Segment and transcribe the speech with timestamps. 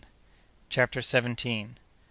[0.71, 1.77] CHAPTER SEVENTEENTH.